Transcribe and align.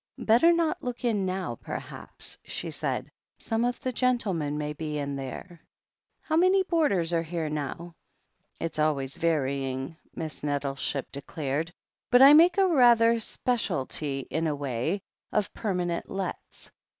"Better 0.17 0.51
not 0.51 0.81
look 0.81 1.05
in 1.05 1.27
now, 1.27 1.59
perhaps," 1.61 2.39
she 2.43 2.71
said. 2.71 3.11
"Some 3.37 3.63
of 3.63 3.79
the 3.81 3.91
gentlemen 3.91 4.57
may 4.57 4.73
be 4.73 4.97
in 4.97 5.15
there." 5.15 5.61
"How 6.21 6.35
many 6.35 6.63
boarders 6.63 7.13
are 7.13 7.21
here 7.21 7.49
now 7.49 7.93
?*' 7.49 7.93
"It's 8.59 8.79
always 8.79 9.15
varying," 9.15 9.97
Miss 10.15 10.41
Nettleship 10.41 11.11
declared. 11.11 11.71
"But 12.09 12.23
I 12.23 12.33
make 12.33 12.57
rather 12.57 13.11
a 13.11 13.19
specialty, 13.19 14.21
in 14.31 14.47
a 14.47 14.55
way, 14.55 15.03
of 15.31 15.53
permanent 15.53 16.09
lets. 16.09 16.71